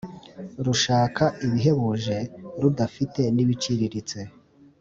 Rushaka 0.65 1.23
ibihebuje 1.45 2.17
rudafite 2.61 3.21
nibiciriritse 3.35 4.19